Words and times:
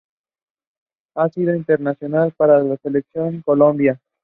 Ha 1.15 1.29
sido 1.29 1.53
internacional 1.55 2.31
para 2.35 2.63
la 2.63 2.75
Selección 2.77 3.43
Colombia. 3.43 4.01